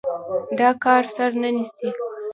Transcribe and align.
دا 0.59 0.69
کار 0.83 1.03
سر 1.15 1.29
نه 1.41 1.49
نيسي. 1.55 1.87